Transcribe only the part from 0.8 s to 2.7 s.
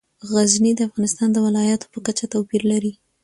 افغانستان د ولایاتو په کچه توپیر